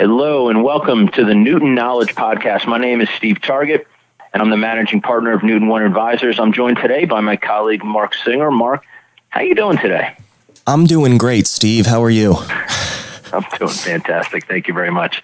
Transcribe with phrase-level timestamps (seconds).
[0.00, 2.66] Hello, and welcome to the Newton Knowledge Podcast.
[2.66, 3.86] My name is Steve Target,
[4.32, 6.40] and I'm the managing partner of Newton One Advisors.
[6.40, 8.50] I'm joined today by my colleague Mark Singer.
[8.50, 8.82] Mark,
[9.28, 10.16] how you doing today?
[10.66, 11.84] I'm doing great, Steve.
[11.84, 12.36] How are you?
[13.32, 14.46] I'm doing fantastic.
[14.46, 15.22] Thank you very much.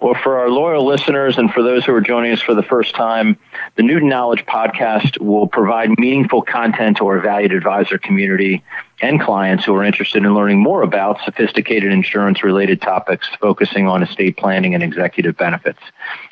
[0.00, 2.94] Well, for our loyal listeners and for those who are joining us for the first
[2.94, 3.38] time,
[3.76, 8.62] the Newton Knowledge Podcast will provide meaningful content to our valued advisor community
[9.02, 14.02] and clients who are interested in learning more about sophisticated insurance related topics focusing on
[14.02, 15.80] estate planning and executive benefits.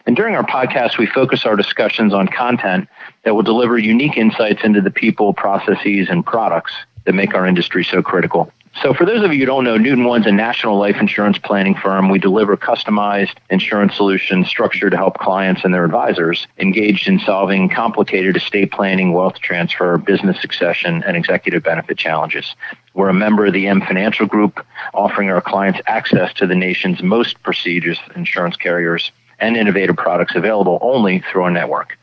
[0.06, 2.88] And during our podcast, we focus our discussions on content
[3.24, 6.72] that will deliver unique insights into the people, processes, and products
[7.04, 8.50] that make our industry so critical.
[8.82, 11.76] So, for those of you who don't know, Newton One's a national life insurance planning
[11.76, 12.08] firm.
[12.08, 17.68] We deliver customized insurance solutions structured to help clients and their advisors engaged in solving
[17.68, 22.56] complicated estate planning, wealth transfer, business succession, and executive benefit challenges.
[22.94, 27.00] We're a member of the M Financial Group, offering our clients access to the nation's
[27.00, 31.98] most prestigious insurance carriers and innovative products available only through our network.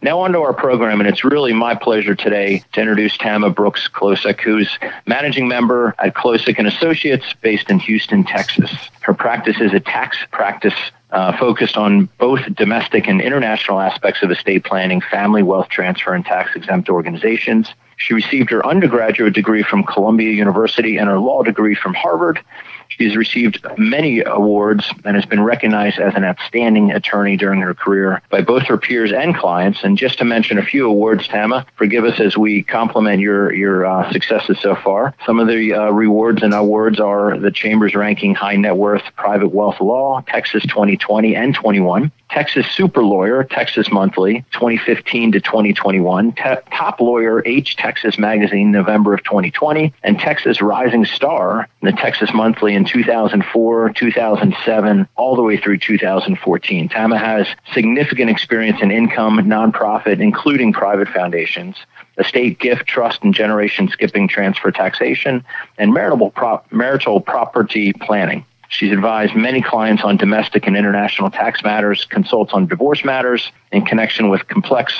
[0.00, 3.88] Now, on to our program, and it's really my pleasure today to introduce Tama Brooks
[3.88, 8.70] Klosek, who's managing member at Klosek and Associates based in Houston, Texas.
[9.00, 10.74] Her practice is a tax practice
[11.12, 16.24] uh, focused on both domestic and international aspects of estate planning, family wealth transfer, and
[16.24, 17.68] tax exempt organizations.
[17.98, 22.40] She received her undergraduate degree from Columbia University and her law degree from Harvard.
[22.98, 28.22] She's received many awards and has been recognized as an outstanding attorney during her career
[28.30, 29.82] by both her peers and clients.
[29.82, 33.86] And just to mention a few awards, Tama, forgive us as we compliment your your
[33.86, 35.14] uh, successes so far.
[35.26, 39.48] Some of the uh, rewards and awards are the Chambers ranking High Net Worth Private
[39.48, 42.12] Wealth Law, Texas 2020 and 21.
[42.32, 49.12] Texas Super Lawyer, Texas Monthly, 2015 to 2021, Te- Top Lawyer H Texas Magazine, November
[49.12, 55.58] of 2020, and Texas Rising Star, the Texas Monthly in 2004, 2007, all the way
[55.58, 56.88] through 2014.
[56.88, 61.76] Tama has significant experience in income, nonprofit, including private foundations,
[62.16, 65.44] estate gift, trust, and generation skipping transfer taxation,
[65.76, 68.46] and marital, prop- marital property planning.
[68.72, 73.84] She's advised many clients on domestic and international tax matters, consults on divorce matters in
[73.84, 74.94] connection with complex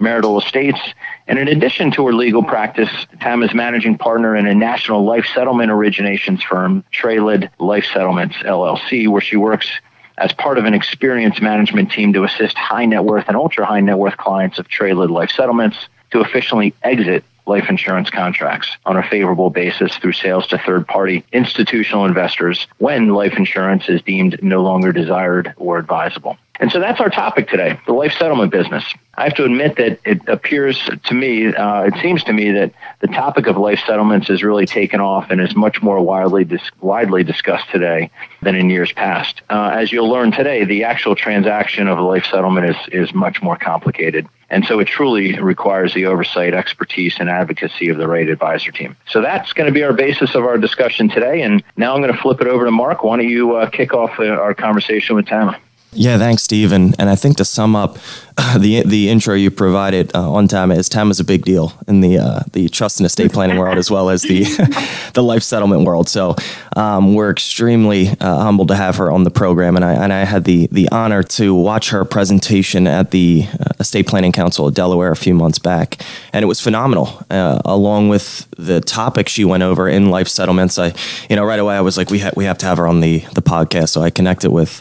[0.00, 0.80] marital estates.
[1.28, 2.90] And in addition to her legal practice,
[3.20, 9.06] Tam is managing partner in a national life settlement originations firm, Traylid Life Settlements LLC,
[9.06, 9.70] where she works
[10.18, 13.80] as part of an experienced management team to assist high net worth and ultra high
[13.80, 15.76] net worth clients of Traylid Life Settlements
[16.10, 21.24] to efficiently exit life insurance contracts on a favorable basis through sales to third party
[21.32, 26.36] institutional investors when life insurance is deemed no longer desired or advisable.
[26.62, 28.84] And so that's our topic today the life settlement business.
[29.14, 32.72] I have to admit that it appears to me, uh, it seems to me that
[33.00, 36.70] the topic of life settlements has really taken off and is much more widely dis-
[36.80, 38.12] widely discussed today
[38.42, 39.42] than in years past.
[39.50, 43.42] Uh, as you'll learn today, the actual transaction of a life settlement is is much
[43.42, 44.28] more complicated.
[44.48, 48.96] And so it truly requires the oversight, expertise, and advocacy of the right advisor team.
[49.08, 51.42] So that's going to be our basis of our discussion today.
[51.42, 53.02] And now I'm going to flip it over to Mark.
[53.02, 55.58] Why don't you uh, kick off uh, our conversation with Tama?
[55.94, 56.72] Yeah, thanks, Steve.
[56.72, 57.98] And, and I think to sum up
[58.58, 62.00] the the intro you provided uh, on Tama is Tama is a big deal in
[62.00, 64.44] the uh, the trust and estate planning world as well as the
[65.14, 66.08] the life settlement world.
[66.08, 66.34] So
[66.74, 70.24] um, we're extremely uh, humbled to have her on the program, and I and I
[70.24, 74.72] had the the honor to watch her presentation at the uh, Estate Planning Council of
[74.72, 77.22] Delaware a few months back, and it was phenomenal.
[77.28, 80.94] Uh, along with the topic she went over in life settlements, I
[81.28, 83.00] you know right away I was like we ha- we have to have her on
[83.00, 83.90] the the podcast.
[83.90, 84.80] So I connected with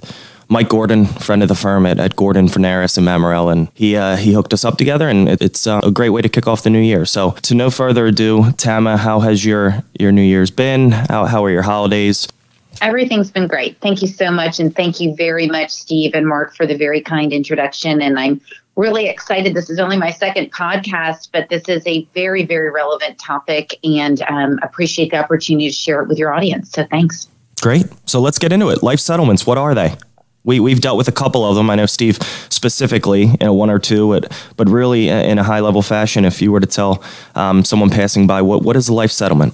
[0.51, 4.17] Mike Gordon, friend of the firm at, at Gordon Fournaris and Mammarella, and he uh,
[4.17, 6.63] he hooked us up together, and it, it's uh, a great way to kick off
[6.63, 7.06] the new year.
[7.06, 10.91] So, to no further ado, Tama, how has your your New Year's been?
[10.91, 12.28] How how are your holidays?
[12.81, 13.79] Everything's been great.
[13.79, 17.00] Thank you so much, and thank you very much, Steve and Mark, for the very
[17.00, 18.01] kind introduction.
[18.01, 18.41] And I'm
[18.75, 19.53] really excited.
[19.53, 24.22] This is only my second podcast, but this is a very, very relevant topic, and
[24.23, 26.72] um, appreciate the opportunity to share it with your audience.
[26.72, 27.29] So, thanks.
[27.61, 27.85] Great.
[28.08, 28.84] So let's get into it.
[28.84, 29.46] Life settlements.
[29.46, 29.96] What are they?
[30.43, 31.70] We, we've dealt with a couple of them.
[31.70, 32.17] I know Steve
[32.49, 36.41] specifically, you know, one or two, but, but really in a high level fashion, if
[36.41, 37.03] you were to tell
[37.35, 39.53] um, someone passing by, what, what is a life settlement?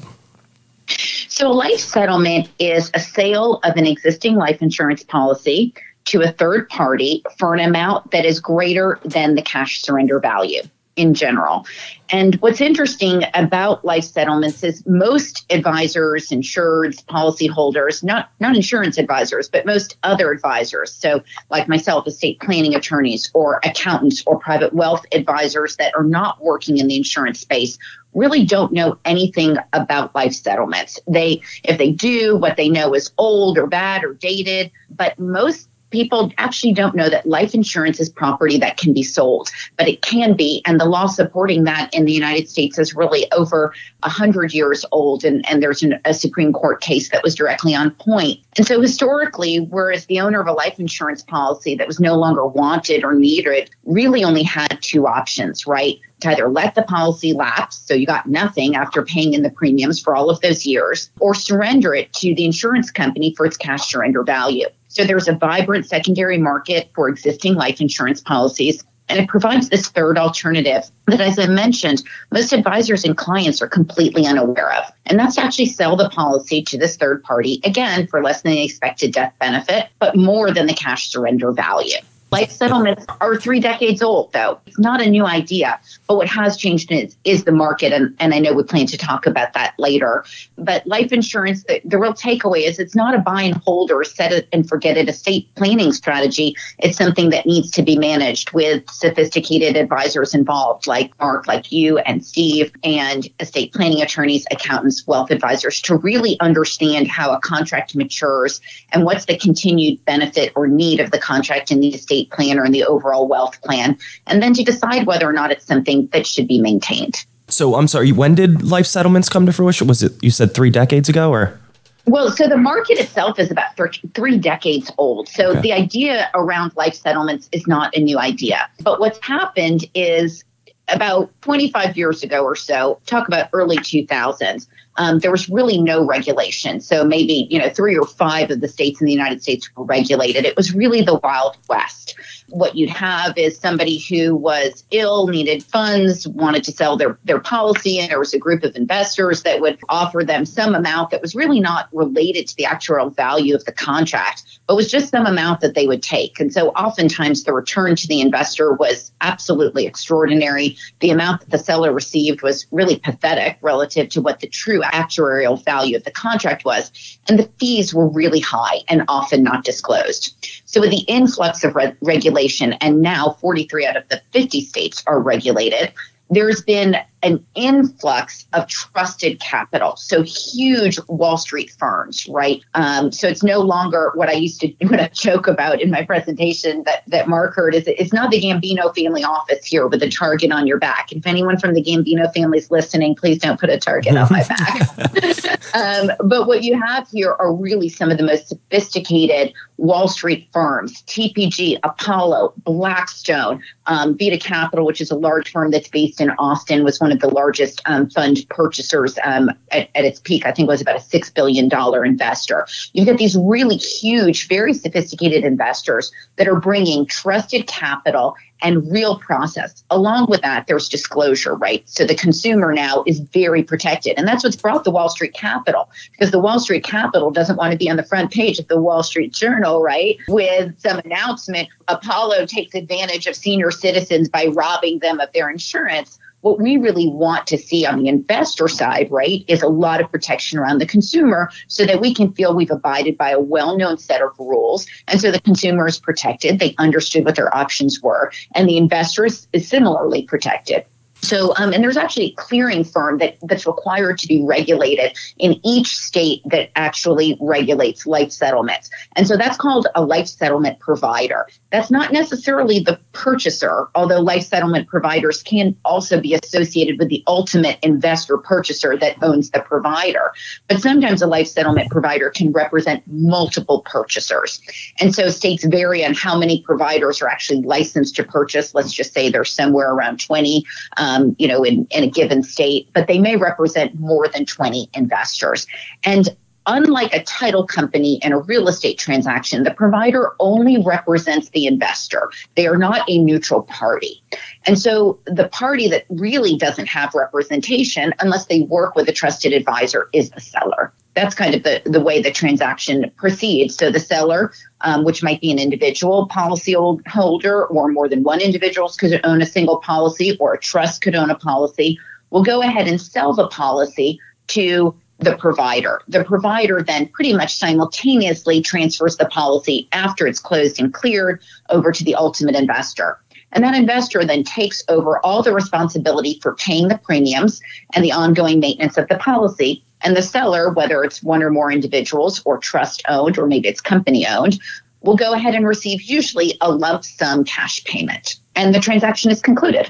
[1.28, 5.74] So, a life settlement is a sale of an existing life insurance policy
[6.06, 10.62] to a third party for an amount that is greater than the cash surrender value.
[10.98, 11.66] In general.
[12.10, 19.50] And what's interesting about life settlements is most advisors, insureds, policyholders, not, not insurance advisors,
[19.50, 25.06] but most other advisors, so like myself, estate planning attorneys or accountants or private wealth
[25.14, 27.78] advisors that are not working in the insurance space,
[28.14, 31.00] really don't know anything about life settlements.
[31.08, 35.70] They, if they do, what they know is old or bad or dated, but most
[35.90, 40.02] people actually don't know that life insurance is property that can be sold, but it
[40.02, 40.62] can be.
[40.66, 43.74] And the law supporting that in the United States is really over
[44.04, 45.24] 100 years old.
[45.24, 48.40] And, and there's an, a Supreme Court case that was directly on point.
[48.58, 52.46] And so historically, whereas the owner of a life insurance policy that was no longer
[52.46, 55.98] wanted or needed really only had two options, right?
[56.20, 60.02] to either let the policy lapse, so you got nothing after paying in the premiums
[60.02, 63.90] for all of those years, or surrender it to the insurance company for its cash
[63.90, 64.68] surrender value.
[64.98, 68.84] So there's a vibrant secondary market for existing life insurance policies.
[69.10, 72.02] And it provides this third alternative that, as I mentioned,
[72.32, 74.92] most advisors and clients are completely unaware of.
[75.06, 78.54] And that's to actually sell the policy to this third party, again, for less than
[78.54, 81.98] the expected death benefit, but more than the cash surrender value.
[82.30, 84.60] Life settlements are three decades old, though.
[84.66, 85.80] It's not a new idea.
[86.08, 87.94] But what has changed is, is the market.
[87.94, 90.26] And, and I know we plan to talk about that later.
[90.58, 94.04] But life insurance, the, the real takeaway is it's not a buy and hold or
[94.04, 96.56] set it and forget it estate planning strategy.
[96.80, 101.98] It's something that needs to be managed with sophisticated advisors involved, like Mark, like you
[102.00, 107.96] and Steve, and estate planning attorneys, accountants, wealth advisors, to really understand how a contract
[107.96, 108.60] matures
[108.92, 112.60] and what's the continued benefit or need of the contract in the estate estate plan
[112.60, 113.98] or in the overall wealth plan,
[114.28, 117.26] and then to decide whether or not it's something that should be maintained.
[117.50, 119.88] So I'm sorry, when did life settlements come to fruition?
[119.88, 121.58] Was it you said three decades ago or?
[122.06, 123.76] Well, so the market itself is about
[124.14, 125.28] three decades old.
[125.28, 125.60] So okay.
[125.60, 128.70] the idea around life settlements is not a new idea.
[128.82, 130.46] But what's happened is
[130.88, 136.06] about 25 years ago or so, talk about early 2000s, um, there was really no
[136.06, 136.82] regulation.
[136.82, 139.86] So maybe, you know, three or five of the states in the United States were
[139.86, 140.46] regulated.
[140.46, 142.16] It was really the Wild West.
[142.50, 147.40] What you'd have is somebody who was ill, needed funds, wanted to sell their, their
[147.40, 151.22] policy, and there was a group of investors that would offer them some amount that
[151.22, 155.26] was really not related to the actual value of the contract, but was just some
[155.26, 156.40] amount that they would take.
[156.40, 160.78] And so oftentimes the return to the investor was absolutely extraordinary.
[161.02, 165.64] The amount that the seller received was really pathetic relative to what the true actuarial
[165.64, 166.92] value of the contract was.
[167.28, 170.36] And the fees were really high and often not disclosed.
[170.66, 175.04] So, with the influx of re- regulation, and now 43 out of the 50 states
[175.08, 175.94] are regulated,
[176.30, 179.96] there's been an influx of trusted capital.
[179.96, 182.62] So huge Wall Street firms, right?
[182.76, 186.04] Um, so it's no longer what I used to what I joke about in my
[186.04, 190.10] presentation that that Mark heard is it's not the Gambino family office here with a
[190.10, 191.12] target on your back.
[191.12, 194.44] If anyone from the Gambino family is listening, please don't put a target on my
[194.44, 195.74] back.
[195.74, 200.48] um, but what you have here are really some of the most sophisticated Wall Street
[200.54, 206.30] firms: TPG, Apollo, Blackstone, um, Vida Capital, which is a large firm that's based in
[206.32, 210.46] Austin, was one one of the largest um, fund purchasers um, at, at, its peak.
[210.46, 212.68] I think was about a six billion dollar investor.
[212.92, 219.20] You get these really huge, very sophisticated investors that are bringing trusted capital and real
[219.20, 219.84] process.
[219.90, 221.88] Along with that, there's disclosure, right?
[221.88, 224.18] So the consumer now is very protected.
[224.18, 227.72] And that's what's brought the Wall Street Capital because the Wall Street Capital doesn't want
[227.72, 230.18] to be on the front page of the Wall Street Journal, right?
[230.28, 236.20] With some announcement, Apollo takes advantage of senior citizens by robbing them of their insurance
[236.42, 240.12] what we really want to see on the investor side, right, is a lot of
[240.12, 243.98] protection around the consumer so that we can feel we've abided by a well known
[243.98, 244.88] set of rules.
[245.08, 246.60] And so the consumer is protected.
[246.60, 248.32] They understood what their options were.
[248.56, 250.86] And the investor is, is similarly protected.
[251.22, 255.60] So, um, and there's actually a clearing firm that, that's required to be regulated in
[255.66, 258.90] each state that actually regulates life settlements.
[259.16, 261.48] And so that's called a life settlement provider.
[261.72, 267.24] That's not necessarily the purchaser, although life settlement providers can also be associated with the
[267.28, 270.32] ultimate investor purchaser that owns the provider.
[270.68, 274.62] But sometimes a life settlement provider can represent multiple purchasers.
[275.00, 278.74] And so states vary on how many providers are actually licensed to purchase.
[278.74, 280.66] Let's just say there's somewhere around 20.
[280.98, 284.90] Um, you know, in, in a given state, but they may represent more than 20
[284.94, 285.68] investors.
[286.04, 286.30] And
[286.68, 292.30] unlike a title company in a real estate transaction, the provider only represents the investor.
[292.56, 294.22] They are not a neutral party.
[294.66, 299.54] And so the party that really doesn't have representation, unless they work with a trusted
[299.54, 300.94] advisor, is the seller.
[301.16, 303.76] That's kind of the, the way the transaction proceeds.
[303.76, 306.76] So the seller, um, which might be an individual policy
[307.08, 311.16] holder or more than one individual could own a single policy or a trust could
[311.16, 311.98] own a policy,
[312.30, 316.02] will go ahead and sell the policy to the provider.
[316.08, 321.92] The provider then pretty much simultaneously transfers the policy after it's closed and cleared over
[321.92, 323.20] to the ultimate investor.
[323.52, 327.62] And that investor then takes over all the responsibility for paying the premiums
[327.94, 329.84] and the ongoing maintenance of the policy.
[330.02, 333.82] And the seller, whether it's one or more individuals or trust owned or maybe it's
[333.82, 334.60] company owned,
[335.02, 338.36] will go ahead and receive usually a lump sum cash payment.
[338.56, 339.90] And the transaction is concluded.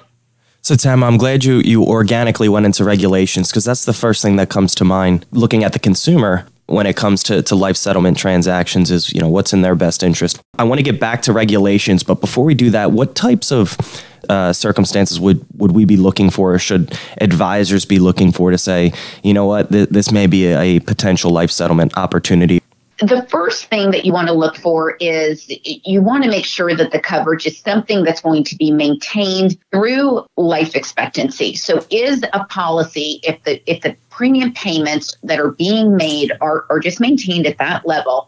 [0.67, 4.35] So, Tam, I'm glad you, you organically went into regulations because that's the first thing
[4.35, 5.25] that comes to mind.
[5.31, 9.29] Looking at the consumer when it comes to, to life settlement transactions is you know
[9.29, 10.41] what's in their best interest.
[10.59, 13.77] I want to get back to regulations but before we do that what types of
[14.27, 18.57] uh, circumstances would, would we be looking for or should advisors be looking for to
[18.57, 18.91] say
[19.23, 19.71] you know what?
[19.71, 22.61] Th- this may be a, a potential life settlement opportunity
[22.99, 26.75] the first thing that you want to look for is you want to make sure
[26.75, 31.55] that the coverage is something that's going to be maintained through life expectancy.
[31.55, 36.65] So is a policy if the if the premium payments that are being made are,
[36.71, 38.27] are just maintained at that level,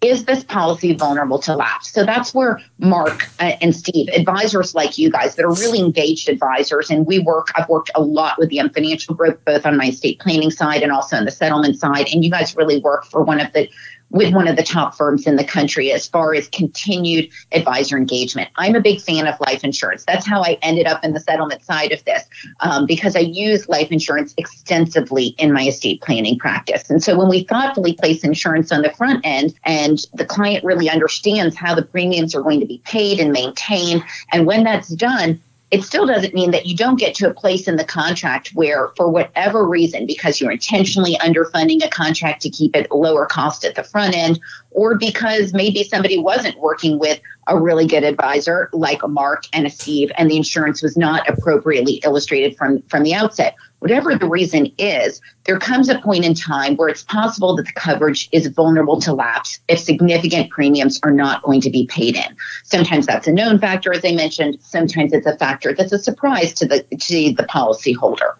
[0.00, 1.90] is this policy vulnerable to lapse?
[1.90, 6.28] So that's where Mark uh, and Steve, advisors like you guys that are really engaged
[6.28, 9.76] advisors, and we work, I've worked a lot with the M Financial Group, both on
[9.76, 12.08] my estate planning side and also on the settlement side.
[12.12, 13.68] And you guys really work for one of the
[14.10, 18.48] with one of the top firms in the country as far as continued advisor engagement.
[18.56, 20.04] I'm a big fan of life insurance.
[20.06, 22.24] That's how I ended up in the settlement side of this
[22.60, 26.88] um, because I use life insurance extensively in my estate planning practice.
[26.88, 30.88] And so when we thoughtfully place insurance on the front end and the client really
[30.88, 35.40] understands how the premiums are going to be paid and maintained, and when that's done,
[35.70, 38.88] it still doesn't mean that you don't get to a place in the contract where,
[38.96, 43.74] for whatever reason, because you're intentionally underfunding a contract to keep it lower cost at
[43.74, 49.02] the front end, or because maybe somebody wasn't working with a really good advisor like
[49.02, 53.14] a Mark and a Steve, and the insurance was not appropriately illustrated from, from the
[53.14, 53.54] outset.
[53.80, 57.72] Whatever the reason is, there comes a point in time where it's possible that the
[57.72, 62.36] coverage is vulnerable to lapse if significant premiums are not going to be paid in.
[62.64, 64.58] Sometimes that's a known factor, as I mentioned.
[64.60, 68.34] Sometimes it's a factor that's a surprise to the to the policyholder.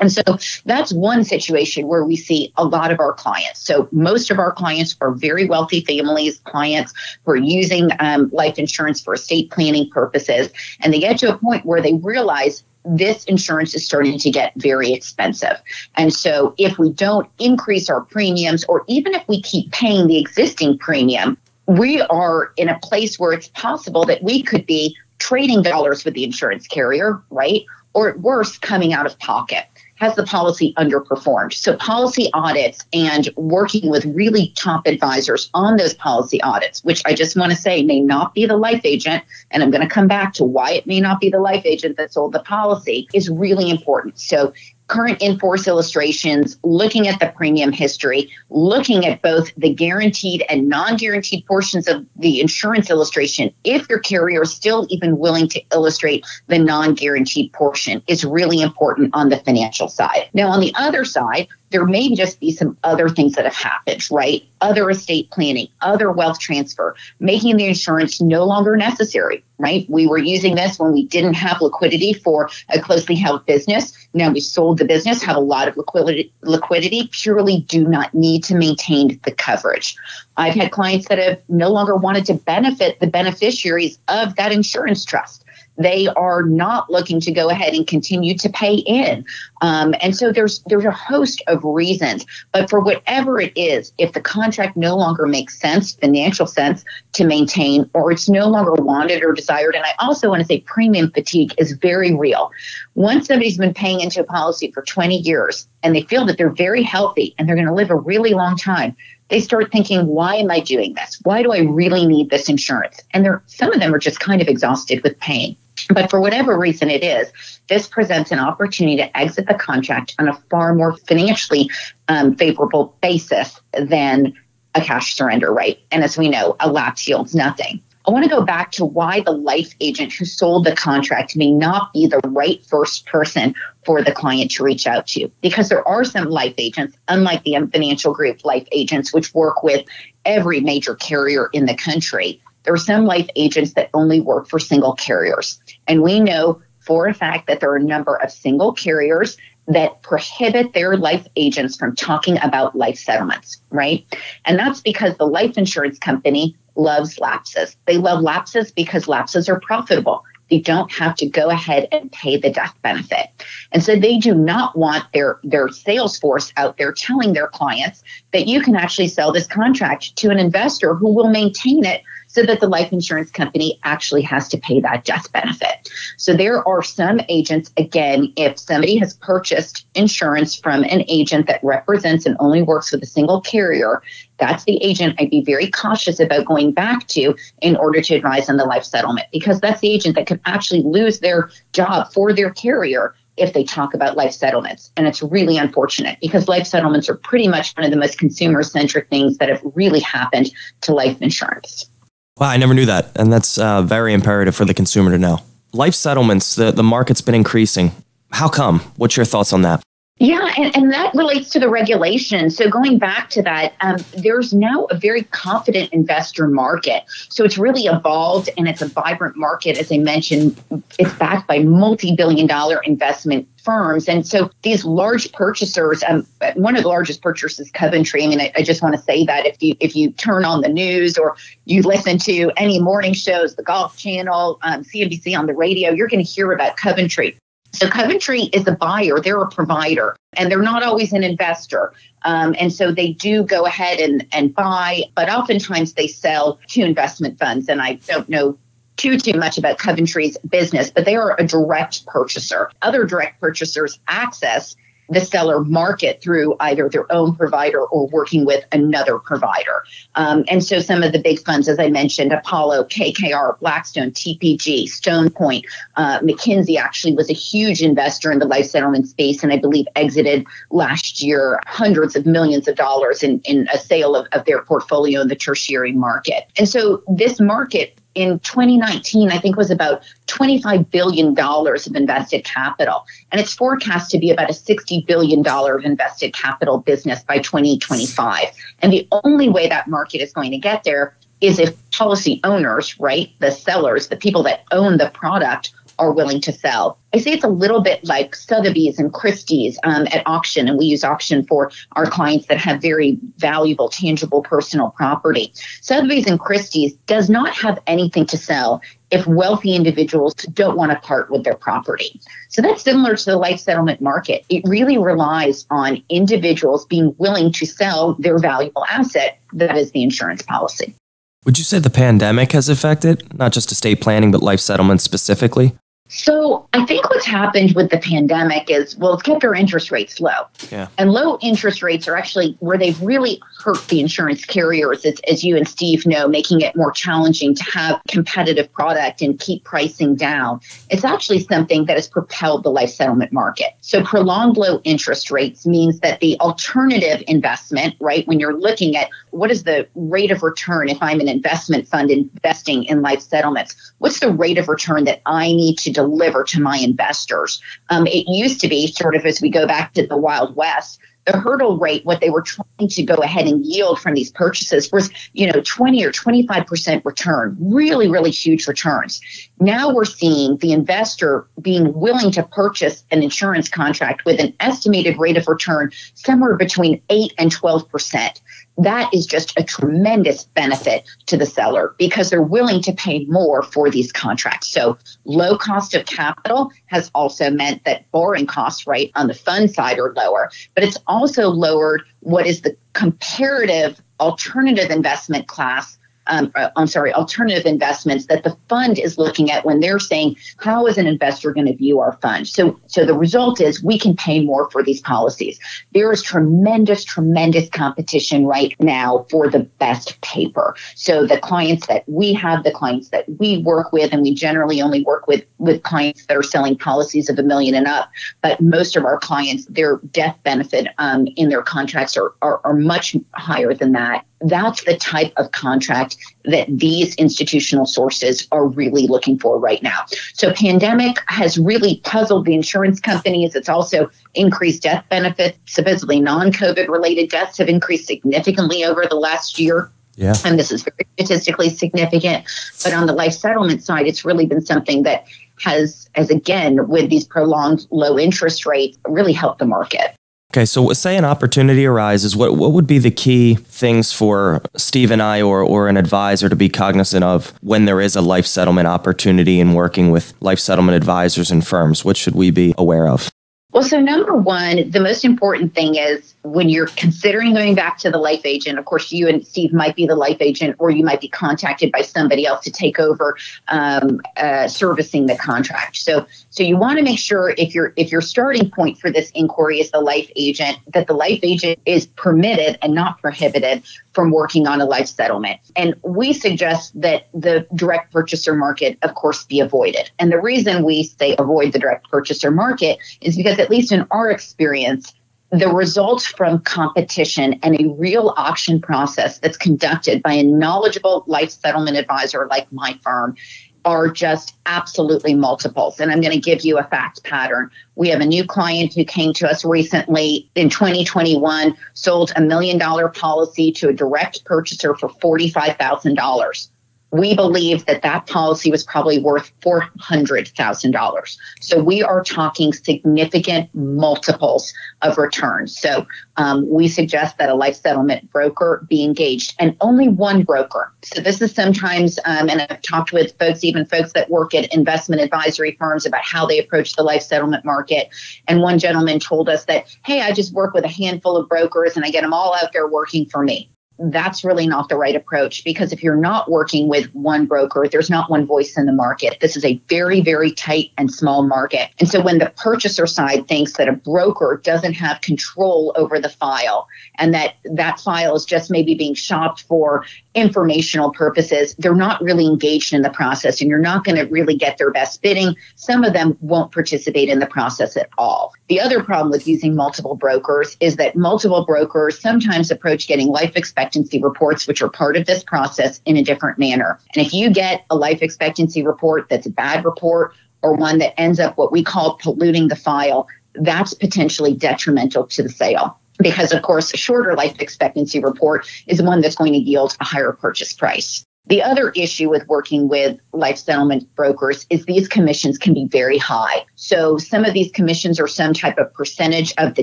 [0.00, 0.22] And so
[0.64, 3.60] that's one situation where we see a lot of our clients.
[3.60, 6.92] So most of our clients are very wealthy families, clients
[7.24, 10.50] who are using um, life insurance for estate planning purposes.
[10.80, 14.52] And they get to a point where they realize this insurance is starting to get
[14.56, 15.56] very expensive.
[15.96, 20.18] And so if we don't increase our premiums, or even if we keep paying the
[20.18, 21.36] existing premium,
[21.66, 26.14] we are in a place where it's possible that we could be trading dollars with
[26.14, 27.62] the insurance carrier, right?
[27.94, 29.64] Or at worst, coming out of pocket
[29.96, 31.52] has the policy underperformed?
[31.52, 37.14] So, policy audits and working with really top advisors on those policy audits, which I
[37.14, 40.08] just want to say may not be the life agent, and I'm going to come
[40.08, 43.30] back to why it may not be the life agent that sold the policy, is
[43.30, 44.18] really important.
[44.18, 44.52] So,
[44.92, 50.68] current in force illustrations, looking at the premium history, looking at both the guaranteed and
[50.68, 55.62] non guaranteed portions of the insurance illustration, if your carrier is still even willing to
[55.72, 60.28] illustrate the non guaranteed portion, is really important on the financial side.
[60.34, 64.06] Now, on the other side, there may just be some other things that have happened,
[64.10, 64.44] right?
[64.60, 69.86] Other estate planning, other wealth transfer, making the insurance no longer necessary, right?
[69.88, 73.92] We were using this when we didn't have liquidity for a closely held business.
[74.14, 78.44] Now we sold the business, have a lot of liquidity, liquidity, purely do not need
[78.44, 79.96] to maintain the coverage.
[80.36, 85.04] I've had clients that have no longer wanted to benefit the beneficiaries of that insurance
[85.04, 85.44] trust
[85.78, 89.24] they are not looking to go ahead and continue to pay in.
[89.60, 92.26] Um, and so there's there's a host of reasons.
[92.52, 97.24] But for whatever it is, if the contract no longer makes sense, financial sense to
[97.24, 101.10] maintain, or it's no longer wanted or desired, and I also want to say premium
[101.10, 102.50] fatigue is very real.
[102.94, 106.50] Once somebody's been paying into a policy for 20 years and they feel that they're
[106.50, 108.96] very healthy and they're going to live a really long time,
[109.28, 111.18] they start thinking, why am I doing this?
[111.22, 113.00] Why do I really need this insurance?
[113.12, 115.56] And some of them are just kind of exhausted with pain.
[115.88, 117.32] But for whatever reason it is,
[117.68, 121.70] this presents an opportunity to exit the contract on a far more financially
[122.08, 124.34] um, favorable basis than
[124.74, 125.80] a cash surrender rate.
[125.90, 127.82] And as we know, a lapse yields nothing.
[128.06, 131.52] I want to go back to why the life agent who sold the contract may
[131.52, 135.30] not be the right first person for the client to reach out to.
[135.40, 139.86] Because there are some life agents, unlike the Financial Group life agents, which work with
[140.24, 144.58] every major carrier in the country, there are some life agents that only work for
[144.58, 145.60] single carriers.
[145.86, 149.36] And we know for a fact that there are a number of single carriers
[149.68, 154.04] that prohibit their life agents from talking about life settlements, right?
[154.44, 157.76] And that's because the life insurance company loves lapses.
[157.86, 160.24] They love lapses because lapses are profitable.
[160.50, 163.28] They don't have to go ahead and pay the death benefit.
[163.70, 168.02] And so they do not want their, their sales force out there telling their clients
[168.32, 172.42] that you can actually sell this contract to an investor who will maintain it so
[172.42, 175.90] that the life insurance company actually has to pay that death benefit.
[176.16, 181.62] So there are some agents, again, if somebody has purchased insurance from an agent that
[181.62, 184.02] represents and only works with a single carrier,
[184.38, 188.48] that's the agent I'd be very cautious about going back to in order to advise
[188.48, 192.32] on the life settlement because that's the agent that could actually lose their job for
[192.32, 194.90] their carrier if they talk about life settlements.
[194.96, 198.62] And it's really unfortunate because life settlements are pretty much one of the most consumer
[198.62, 200.50] centric things that have really happened
[200.82, 201.90] to life insurance.
[202.38, 203.12] Wow, I never knew that.
[203.16, 205.38] And that's uh, very imperative for the consumer to know.
[205.72, 207.92] Life settlements, the, the market's been increasing.
[208.30, 208.80] How come?
[208.96, 209.82] What's your thoughts on that?
[210.22, 212.48] Yeah, and, and that relates to the regulation.
[212.48, 217.02] So going back to that, um, there's now a very confident investor market.
[217.28, 219.78] So it's really evolved and it's a vibrant market.
[219.78, 220.62] As I mentioned,
[220.96, 224.08] it's backed by multi-billion dollar investment firms.
[224.08, 226.24] And so these large purchasers, um,
[226.54, 228.22] one of the largest purchasers is Coventry.
[228.22, 230.60] I mean, I, I, just want to say that if you if you turn on
[230.60, 235.46] the news or you listen to any morning shows, the Golf Channel, um, CNBC on
[235.46, 237.36] the radio, you're going to hear about Coventry.
[237.72, 241.92] So Coventry is a buyer, they're a provider, and they're not always an investor.
[242.22, 246.82] Um, and so they do go ahead and, and buy, but oftentimes they sell to
[246.82, 247.68] investment funds.
[247.68, 248.58] And I don't know
[248.96, 252.70] too too much about Coventry's business, but they are a direct purchaser.
[252.82, 254.76] Other direct purchasers access
[255.08, 259.84] the seller market through either their own provider or working with another provider.
[260.14, 264.88] Um, and so some of the big funds, as I mentioned, Apollo, KKR, Blackstone, TPG,
[264.88, 265.66] Stone Point,
[265.96, 269.86] uh, McKinsey actually was a huge investor in the life settlement space and I believe
[269.96, 274.62] exited last year hundreds of millions of dollars in, in a sale of, of their
[274.62, 276.44] portfolio in the tertiary market.
[276.56, 283.04] And so this market in 2019, I think was about $25 billion of invested capital.
[283.30, 288.48] And it's forecast to be about a $60 billion of invested capital business by 2025.
[288.80, 292.98] And the only way that market is going to get there is if policy owners,
[293.00, 296.98] right, the sellers, the people that own the product, are willing to sell.
[297.14, 300.86] I say it's a little bit like Sotheby's and Christie's um, at auction, and we
[300.86, 305.52] use auction for our clients that have very valuable, tangible personal property.
[305.80, 310.98] Sotheby's and Christie's does not have anything to sell if wealthy individuals don't want to
[310.98, 312.20] part with their property.
[312.48, 314.44] So that's similar to the life settlement market.
[314.48, 320.02] It really relies on individuals being willing to sell their valuable asset, that is the
[320.02, 320.96] insurance policy.
[321.44, 325.76] Would you say the pandemic has affected not just estate planning, but life settlements specifically?
[326.14, 330.20] So I think what's happened with the pandemic is, well, it's kept our interest rates
[330.20, 330.46] low.
[330.70, 330.88] Yeah.
[330.98, 335.42] And low interest rates are actually where they've really hurt the insurance carriers, as, as
[335.42, 340.14] you and Steve know, making it more challenging to have competitive product and keep pricing
[340.14, 340.60] down.
[340.90, 343.72] It's actually something that has propelled the life settlement market.
[343.80, 349.08] So prolonged low interest rates means that the alternative investment, right, when you're looking at
[349.32, 353.74] what is the rate of return if I'm an investment fund investing in life settlements,
[353.98, 357.60] what's the rate of return that I need to deliver to my investors.
[357.90, 361.00] Um, it used to be sort of as we go back to the Wild West,
[361.24, 364.90] the hurdle rate, what they were trying to go ahead and yield from these purchases
[364.90, 369.20] was, you know, 20 or 25% return, really, really huge returns.
[369.60, 375.18] Now we're seeing the investor being willing to purchase an insurance contract with an estimated
[375.18, 378.40] rate of return somewhere between 8 and 12%
[378.78, 383.62] that is just a tremendous benefit to the seller because they're willing to pay more
[383.62, 384.68] for these contracts.
[384.68, 389.70] So low cost of capital has also meant that borrowing costs, right, on the fund
[389.70, 396.52] side are lower, but it's also lowered what is the comparative alternative investment class um,
[396.54, 400.86] uh, I'm sorry, alternative investments that the fund is looking at when they're saying, how
[400.86, 402.48] is an investor going to view our fund?
[402.48, 405.58] So, so the result is we can pay more for these policies.
[405.92, 410.76] There is tremendous, tremendous competition right now for the best paper.
[410.94, 414.80] So the clients that we have, the clients that we work with, and we generally
[414.80, 418.10] only work with with clients that are selling policies of a million and up.
[418.42, 422.74] But most of our clients, their death benefit um, in their contracts are, are, are
[422.74, 429.06] much higher than that that's the type of contract that these institutional sources are really
[429.06, 430.04] looking for right now.
[430.34, 433.54] So pandemic has really puzzled the insurance companies.
[433.54, 435.58] It's also increased death benefits.
[435.66, 439.90] Supposedly non-COVID related deaths have increased significantly over the last year.
[440.16, 440.34] Yeah.
[440.44, 442.44] And this is very statistically significant.
[442.84, 445.24] But on the life settlement side, it's really been something that
[445.60, 450.14] has, as again, with these prolonged low interest rates, really helped the market.
[450.54, 455.10] Okay, so say an opportunity arises, what what would be the key things for Steve
[455.10, 458.44] and I or or an advisor to be cognizant of when there is a life
[458.44, 462.04] settlement opportunity in working with life settlement advisors and firms?
[462.04, 463.32] What should we be aware of?
[463.72, 468.10] Well, so number one, the most important thing is when you're considering going back to
[468.10, 471.02] the life agent, of course, you and Steve might be the life agent, or you
[471.02, 473.34] might be contacted by somebody else to take over
[473.68, 475.96] um, uh, servicing the contract.
[475.96, 479.30] So, so you want to make sure if your if your starting point for this
[479.30, 483.82] inquiry is the life agent, that the life agent is permitted and not prohibited
[484.12, 485.60] from working on a life settlement.
[485.76, 490.10] And we suggest that the direct purchaser market, of course, be avoided.
[490.18, 494.06] And the reason we say avoid the direct purchaser market is because, at least in
[494.10, 495.14] our experience,
[495.50, 501.50] the results from competition and a real auction process that's conducted by a knowledgeable life
[501.50, 503.36] settlement advisor like my firm
[503.84, 506.00] are just absolutely multiples.
[506.00, 507.70] And I'm going to give you a fact pattern.
[507.96, 512.78] We have a new client who came to us recently in 2021, sold a million
[512.78, 516.68] dollar policy to a direct purchaser for $45,000
[517.12, 521.36] we believe that that policy was probably worth $400,000.
[521.60, 524.72] So we are talking significant multiples
[525.02, 525.78] of returns.
[525.78, 526.06] So
[526.38, 530.90] um, we suggest that a life settlement broker be engaged and only one broker.
[531.04, 534.72] So this is sometimes, um, and I've talked with folks, even folks that work at
[534.72, 538.08] investment advisory firms about how they approach the life settlement market.
[538.48, 541.94] And one gentleman told us that, hey, I just work with a handful of brokers
[541.94, 543.68] and I get them all out there working for me
[544.10, 548.10] that's really not the right approach because if you're not working with one broker, there's
[548.10, 549.38] not one voice in the market.
[549.40, 551.90] This is a very, very tight and small market.
[552.00, 556.28] And so when the purchaser side thinks that a broker doesn't have control over the
[556.28, 556.88] file
[557.18, 562.46] and that that file is just maybe being shopped for informational purposes, they're not really
[562.46, 565.54] engaged in the process and you're not going to really get their best bidding.
[565.76, 568.52] Some of them won't participate in the process at all.
[568.68, 573.54] The other problem with using multiple brokers is that multiple brokers sometimes approach getting life
[573.54, 573.91] expectancy
[574.22, 576.98] reports, which are part of this process, in a different manner.
[577.14, 581.18] And if you get a life expectancy report that's a bad report or one that
[581.20, 586.52] ends up what we call polluting the file, that's potentially detrimental to the sale because
[586.52, 590.32] of course a shorter life expectancy report is one that's going to yield a higher
[590.32, 591.24] purchase price.
[591.46, 596.16] The other issue with working with life settlement brokers is these commissions can be very
[596.16, 596.64] high.
[596.76, 599.82] So some of these commissions are some type of percentage of the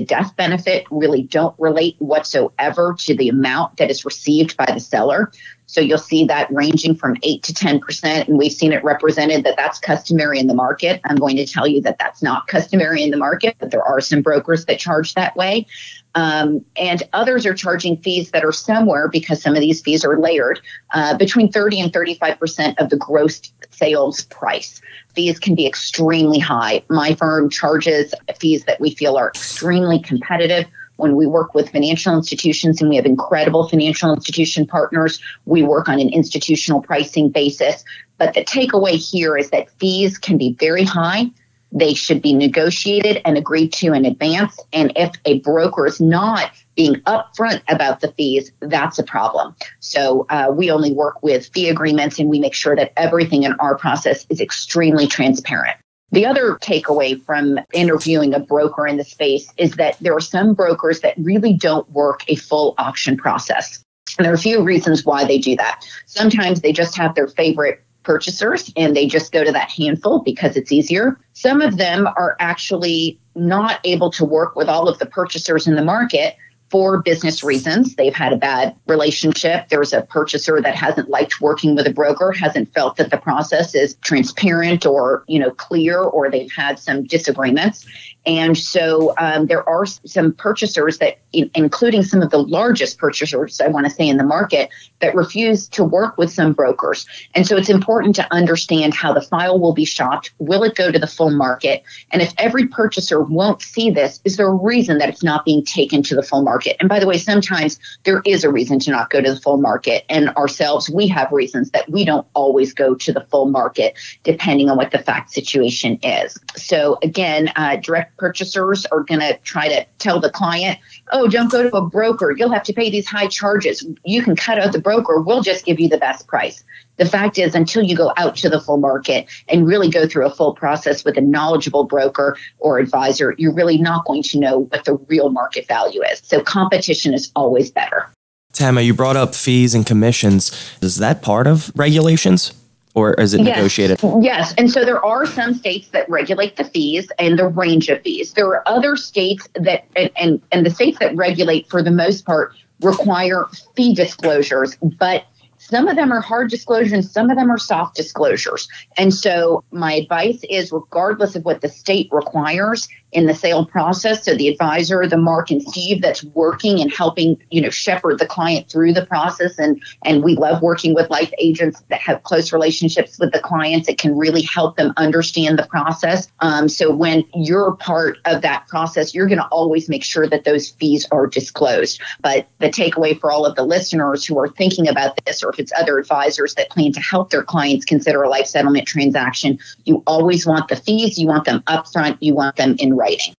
[0.00, 5.30] death benefit, really don't relate whatsoever to the amount that is received by the seller.
[5.66, 8.26] So you'll see that ranging from 8 to 10%.
[8.26, 11.00] And we've seen it represented that that's customary in the market.
[11.04, 14.00] I'm going to tell you that that's not customary in the market, but there are
[14.00, 15.66] some brokers that charge that way.
[16.14, 20.18] Um, and others are charging fees that are somewhere because some of these fees are
[20.18, 20.60] layered
[20.92, 24.80] uh, between 30 and 35% of the gross sales price.
[25.14, 26.82] Fees can be extremely high.
[26.88, 30.66] My firm charges fees that we feel are extremely competitive
[31.00, 35.88] when we work with financial institutions and we have incredible financial institution partners, we work
[35.88, 37.84] on an institutional pricing basis.
[38.18, 41.30] But the takeaway here is that fees can be very high.
[41.72, 44.58] They should be negotiated and agreed to in advance.
[44.72, 49.54] And if a broker is not being upfront about the fees, that's a problem.
[49.80, 53.52] So uh, we only work with fee agreements and we make sure that everything in
[53.54, 55.76] our process is extremely transparent.
[56.12, 60.54] The other takeaway from interviewing a broker in the space is that there are some
[60.54, 63.84] brokers that really don't work a full auction process.
[64.18, 65.84] And there are a few reasons why they do that.
[66.06, 70.56] Sometimes they just have their favorite purchasers and they just go to that handful because
[70.56, 71.18] it's easier.
[71.32, 75.76] Some of them are actually not able to work with all of the purchasers in
[75.76, 76.36] the market
[76.70, 77.96] for business reasons.
[77.96, 79.68] They've had a bad relationship.
[79.68, 83.74] There's a purchaser that hasn't liked working with a broker, hasn't felt that the process
[83.74, 87.86] is transparent or, you know, clear, or they've had some disagreements.
[88.26, 93.68] And so um, there are some purchasers that, including some of the largest purchasers, I
[93.68, 94.68] want to say in the market,
[95.00, 97.06] that refuse to work with some brokers.
[97.34, 100.32] And so it's important to understand how the file will be shopped.
[100.38, 101.82] Will it go to the full market?
[102.10, 105.64] And if every purchaser won't see this, is there a reason that it's not being
[105.64, 106.76] taken to the full market?
[106.80, 109.56] And by the way, sometimes there is a reason to not go to the full
[109.56, 110.04] market.
[110.10, 114.68] And ourselves, we have reasons that we don't always go to the full market, depending
[114.68, 116.38] on what the fact situation is.
[116.56, 120.78] So again, uh, direct purchasers are going to try to tell the client,
[121.10, 122.32] oh, don't go to a broker.
[122.36, 123.84] You'll have to pay these high charges.
[124.04, 125.20] You can cut out the broker.
[125.20, 126.62] We'll just give you the best price.
[126.98, 130.26] The fact is, until you go out to the full market and really go through
[130.26, 134.58] a full process with a knowledgeable broker or advisor, you're really not going to know
[134.66, 136.20] what the real market value is.
[136.22, 138.10] So competition is always better.
[138.52, 140.52] Tama, you brought up fees and commissions.
[140.82, 142.52] Is that part of regulations?
[142.94, 143.56] Or is it yes.
[143.56, 144.00] negotiated?
[144.20, 144.54] Yes.
[144.58, 148.32] And so there are some states that regulate the fees and the range of fees.
[148.32, 152.24] There are other states that, and, and, and the states that regulate for the most
[152.24, 155.24] part require fee disclosures, but
[155.58, 158.66] some of them are hard disclosures, some of them are soft disclosures.
[158.96, 164.24] And so my advice is regardless of what the state requires in the sale process,
[164.24, 168.26] so the advisor, the Mark and Steve that's working and helping, you know, shepherd the
[168.26, 172.52] client through the process and and we love working with life agents that have close
[172.52, 173.88] relationships with the clients.
[173.88, 176.28] It can really help them understand the process.
[176.40, 180.44] Um, so when you're part of that process, you're going to always make sure that
[180.44, 182.00] those fees are disclosed.
[182.20, 185.58] But the takeaway for all of the listeners who are thinking about this or if
[185.58, 189.58] it's other advisors that plan to help their clients consider a life settlement transaction.
[189.84, 193.34] You always want the fees, you want them upfront, you want them in writing.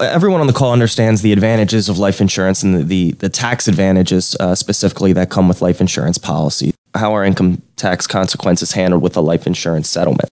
[0.00, 3.68] Everyone on the call understands the advantages of life insurance and the, the, the tax
[3.68, 6.72] advantages uh, specifically that come with life insurance policy.
[6.94, 10.28] How are income tax consequences handled with a life insurance settlement?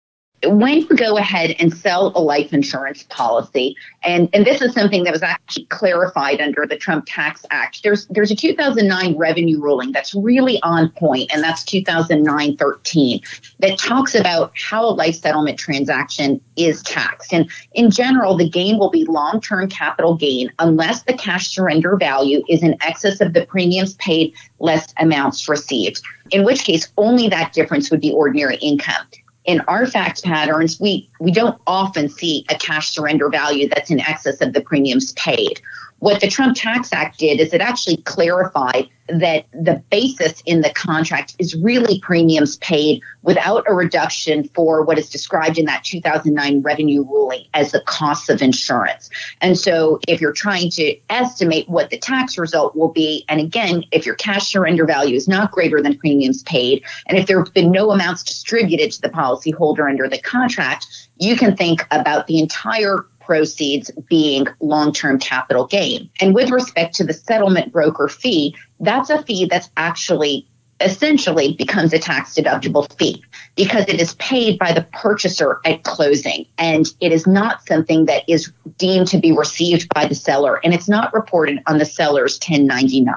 [0.46, 5.04] When you go ahead and sell a life insurance policy, and, and this is something
[5.04, 9.92] that was actually clarified under the Trump Tax Act, there's there's a 2009 revenue ruling
[9.92, 13.22] that's really on point, and that's 2009-13
[13.60, 17.32] that talks about how a life settlement transaction is taxed.
[17.32, 22.42] And in general, the gain will be long-term capital gain unless the cash surrender value
[22.48, 26.02] is in excess of the premiums paid less amounts received.
[26.30, 29.06] In which case, only that difference would be ordinary income
[29.44, 34.00] in our fact patterns, we, we don't often see a cash surrender value that's in
[34.00, 35.60] excess of the premiums paid.
[36.04, 40.68] What the Trump Tax Act did is it actually clarified that the basis in the
[40.68, 46.60] contract is really premiums paid without a reduction for what is described in that 2009
[46.60, 49.08] revenue ruling as the cost of insurance.
[49.40, 53.84] And so if you're trying to estimate what the tax result will be, and again,
[53.90, 57.54] if your cash surrender value is not greater than premiums paid, and if there have
[57.54, 60.86] been no amounts distributed to the policyholder under the contract,
[61.16, 66.10] you can think about the entire proceeds being long term capital gain.
[66.20, 70.46] And with respect to the settlement broker fee, that's a fee that's actually
[70.80, 76.44] essentially becomes a tax deductible fee because it is paid by the purchaser at closing
[76.58, 80.74] and it is not something that is deemed to be received by the seller and
[80.74, 83.16] it's not reported on the seller's 1099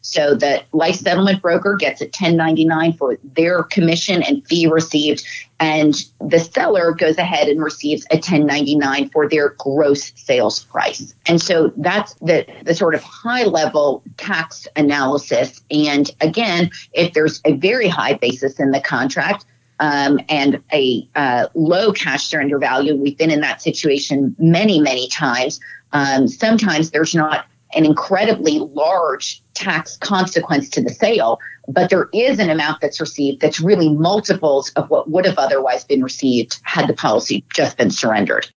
[0.00, 5.24] so the life settlement broker gets a 1099 for their commission and fee received
[5.60, 11.14] and the seller goes ahead and receives a 1099 for their gross sales price.
[11.26, 15.62] And so that's the, the sort of high level tax analysis.
[15.70, 19.46] And again, if there's a very high basis in the contract,
[19.80, 22.94] um, and a uh, low cash surrender value.
[22.94, 25.58] We've been in that situation many, many times.
[25.92, 32.38] Um, sometimes there's not an incredibly large tax consequence to the sale, but there is
[32.38, 36.88] an amount that's received that's really multiples of what would have otherwise been received had
[36.88, 38.48] the policy just been surrendered.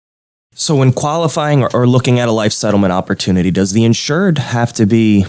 [0.54, 4.74] So, when qualifying or, or looking at a life settlement opportunity, does the insured have
[4.74, 5.26] to be,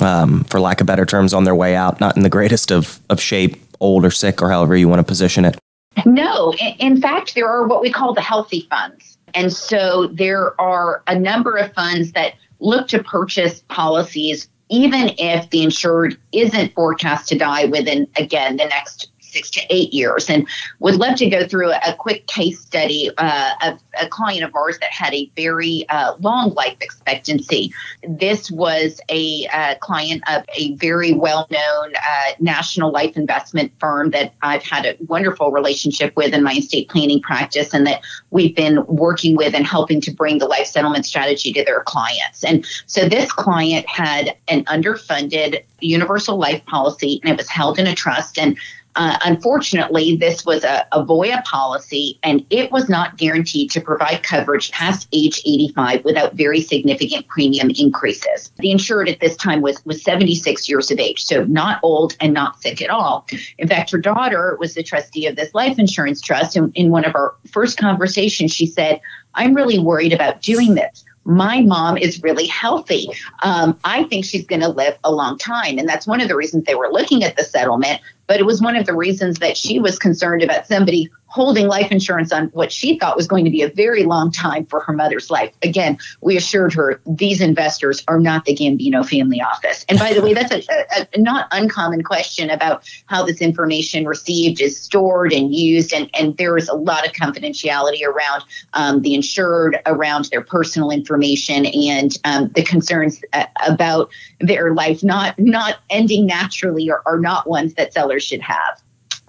[0.00, 2.98] um, for lack of better terms, on their way out, not in the greatest of,
[3.08, 5.56] of shape, old or sick, or however you want to position it?
[6.04, 6.52] No.
[6.78, 9.18] In fact, there are what we call the healthy funds.
[9.34, 15.50] And so there are a number of funds that look to purchase policies even if
[15.50, 20.28] the insured isn't forecast to die within, again, the next six to eight years.
[20.28, 20.46] And
[20.80, 24.78] would love to go through a, quick case study uh, of a client of ours
[24.80, 27.72] that had a very uh, long life expectancy.
[28.08, 34.10] This was a uh, client of a very well known uh, national life investment firm
[34.10, 38.56] that I've had a wonderful relationship with in my estate planning practice and that we've
[38.56, 42.42] been working with and helping to bring the life settlement strategy to their clients.
[42.42, 47.86] And so this client had an underfunded universal life policy and it was held in
[47.86, 48.38] a trust.
[48.38, 48.58] And
[48.94, 54.22] uh, unfortunately, this was a, a Voya policy, and it was not guaranteed to provide
[54.22, 58.52] coverage past age 85 without very significant premium increases.
[58.58, 62.34] The insured at this time was, was 76 years of age, so not old and
[62.34, 63.26] not sick at all.
[63.58, 66.56] In fact, her daughter was the trustee of this life insurance trust.
[66.56, 69.00] And in one of our first conversations, she said,
[69.34, 73.08] I'm really worried about doing this my mom is really healthy.
[73.42, 75.78] Um, I think she's going to live a long time.
[75.78, 78.00] And that's one of the reasons they were looking at the settlement.
[78.32, 81.90] But it was one of the reasons that she was concerned about somebody holding life
[81.90, 84.92] insurance on what she thought was going to be a very long time for her
[84.92, 85.50] mother's life.
[85.62, 89.86] Again, we assured her these investors are not the Gambino family office.
[89.88, 94.06] And by the way, that's a, a, a not uncommon question about how this information
[94.06, 95.94] received is stored and used.
[95.94, 100.90] And, and there is a lot of confidentiality around um, the insured, around their personal
[100.90, 107.18] information, and um, the concerns uh, about their life not not ending naturally are, are
[107.18, 108.82] not ones that sellers should have.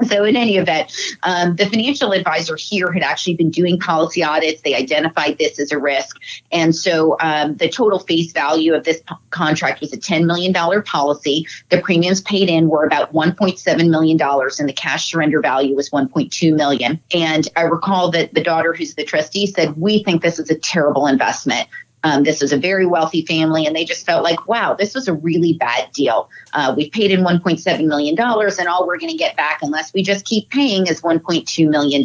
[0.06, 0.92] So, in any event,
[1.24, 4.62] um, the financial advisor here had actually been doing policy audits.
[4.62, 6.20] They identified this as a risk.
[6.52, 10.54] And so um, the total face value of this p- contract was a $10 million
[10.84, 11.48] policy.
[11.70, 16.56] The premiums paid in were about $1.7 million, and the cash surrender value was 1.2
[16.56, 17.02] million.
[17.14, 20.58] And I recall that the daughter, who's the trustee, said, We think this is a
[20.58, 21.68] terrible investment.
[22.04, 25.08] Um, this was a very wealthy family, and they just felt like, wow, this was
[25.08, 26.30] a really bad deal.
[26.54, 30.04] Uh, we paid in $1.7 million, and all we're going to get back, unless we
[30.04, 32.04] just keep paying, is $1.2 million.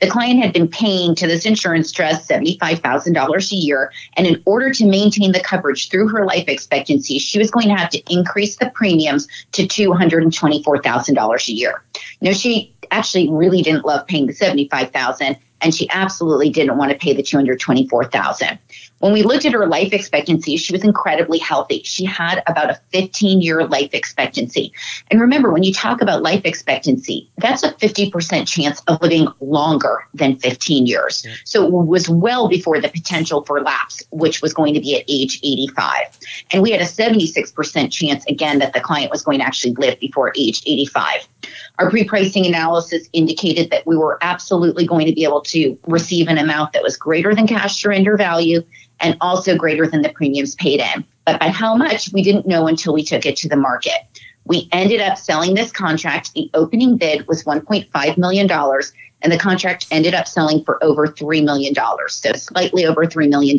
[0.00, 3.92] The client had been paying to this insurance trust $75,000 a year.
[4.16, 7.74] And in order to maintain the coverage through her life expectancy, she was going to
[7.74, 11.82] have to increase the premiums to $224,000 a year.
[12.20, 16.98] Know, she actually really didn't love paying the 75,000 and she absolutely didn't want to
[16.98, 18.58] pay the 224,000.
[18.98, 21.82] When we looked at her life expectancy, she was incredibly healthy.
[21.84, 24.72] She had about a 15 year life expectancy.
[25.10, 30.06] And remember, when you talk about life expectancy, that's a 50% chance of living longer
[30.14, 31.24] than 15 years.
[31.26, 31.34] Yeah.
[31.44, 35.04] So it was well before the potential for lapse, which was going to be at
[35.08, 36.18] age 85.
[36.52, 40.00] And we had a 76% chance, again, that the client was going to actually live
[40.00, 41.28] before age 85.
[41.78, 46.28] Our pre pricing analysis indicated that we were absolutely going to be able to receive
[46.28, 48.62] an amount that was greater than cash surrender value
[49.00, 51.04] and also greater than the premiums paid in.
[51.24, 53.92] But by how much, we didn't know until we took it to the market.
[54.44, 56.32] We ended up selling this contract.
[56.34, 58.50] The opening bid was $1.5 million,
[59.22, 61.74] and the contract ended up selling for over $3 million,
[62.08, 63.58] so slightly over $3 million.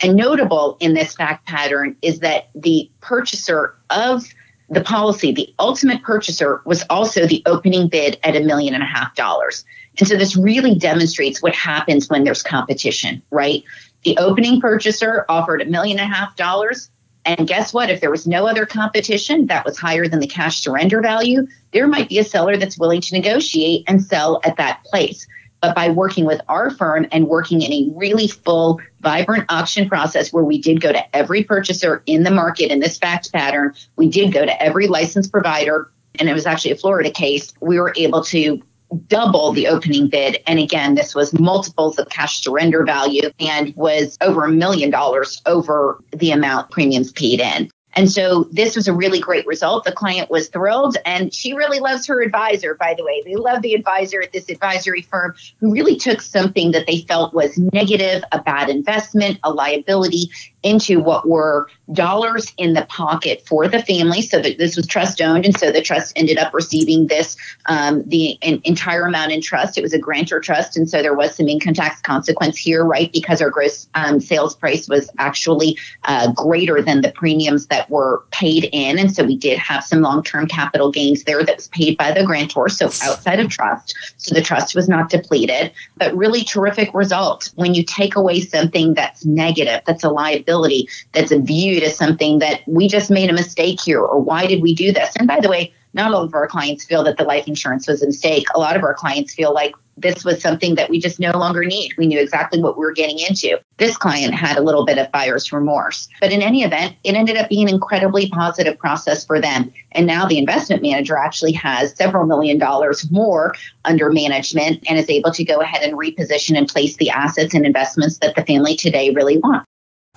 [0.00, 4.24] And notable in this fact pattern is that the purchaser of
[4.70, 8.86] the policy, the ultimate purchaser, was also the opening bid at a million and a
[8.86, 9.64] half dollars.
[9.98, 13.64] And so this really demonstrates what happens when there's competition, right?
[14.04, 16.90] The opening purchaser offered a million and a half dollars.
[17.24, 17.90] And guess what?
[17.90, 21.86] If there was no other competition that was higher than the cash surrender value, there
[21.86, 25.26] might be a seller that's willing to negotiate and sell at that place.
[25.60, 30.32] But by working with our firm and working in a really full, vibrant auction process
[30.32, 34.08] where we did go to every purchaser in the market in this fact pattern, we
[34.08, 37.92] did go to every licensed provider, and it was actually a Florida case, we were
[37.96, 38.62] able to
[39.06, 40.38] double the opening bid.
[40.46, 45.42] And again, this was multiples of cash surrender value and was over a million dollars
[45.46, 47.70] over the amount premiums paid in.
[47.94, 49.84] And so this was a really great result.
[49.84, 53.22] The client was thrilled and she really loves her advisor, by the way.
[53.24, 57.34] They love the advisor at this advisory firm who really took something that they felt
[57.34, 60.30] was negative, a bad investment, a liability,
[60.62, 64.22] into what were dollars in the pocket for the family.
[64.22, 68.02] So that this was trust owned, and so the trust ended up receiving this um,
[68.06, 69.78] the entire amount in trust.
[69.78, 73.12] It was a grantor trust, and so there was some income tax consequence here, right?
[73.12, 78.24] Because our gross um, sales price was actually uh, greater than the premiums that were
[78.30, 81.68] paid in, and so we did have some long term capital gains there that was
[81.68, 83.94] paid by the grantor, so outside of trust.
[84.16, 88.94] So the trust was not depleted, but really terrific result when you take away something
[88.94, 93.32] that's negative, that's a liability liability that's viewed as something that we just made a
[93.32, 95.14] mistake here or why did we do this?
[95.16, 98.02] And by the way, not all of our clients feel that the life insurance was
[98.02, 98.46] a mistake.
[98.54, 101.64] A lot of our clients feel like this was something that we just no longer
[101.64, 101.92] need.
[101.98, 103.58] We knew exactly what we were getting into.
[103.78, 106.08] This client had a little bit of buyer's remorse.
[106.20, 109.72] But in any event, it ended up being an incredibly positive process for them.
[109.92, 115.10] And now the investment manager actually has several million dollars more under management and is
[115.10, 118.76] able to go ahead and reposition and place the assets and investments that the family
[118.76, 119.66] today really want.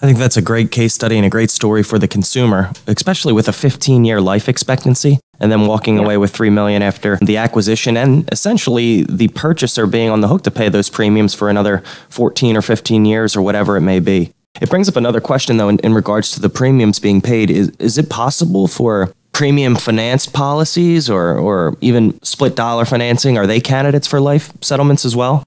[0.02, 3.34] I think that's a great case study and a great story for the consumer, especially
[3.34, 6.04] with a 15 year life expectancy and then walking yeah.
[6.04, 10.44] away with 3 million after the acquisition and essentially the purchaser being on the hook
[10.44, 14.34] to pay those premiums for another 14 or 15 years or whatever it may be.
[14.60, 17.52] It brings up another question though in, in regards to the premiums being paid.
[17.52, 23.48] Is is it possible for premium financed policies or or even split dollar financing are
[23.48, 25.44] they candidates for life settlements as well?